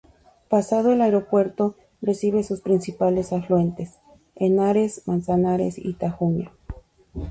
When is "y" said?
5.77-5.93